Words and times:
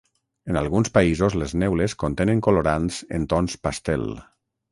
En 0.51 0.57
alguns 0.61 0.87
països 0.95 1.35
les 1.41 1.53
neules 1.65 1.95
contenen 2.05 2.41
colorants 2.47 2.99
en 3.19 3.27
tons 3.35 3.59
pastel. 3.69 4.09